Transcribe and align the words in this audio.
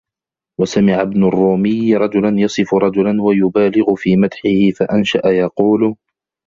وَسَمِعَ 0.59 1.01
ابْنُ 1.01 1.23
الرُّومِيِّ 1.23 1.95
رَجُلًا 1.95 2.39
يَصِفُ 2.39 2.73
رَجُلًا 2.73 3.21
وَيُبَالِغُ 3.21 3.95
فِي 3.95 4.15
مَدْحِهِ 4.17 4.69
فَأَنْشَأَ 4.79 5.27
يَقُولُ 5.27 5.95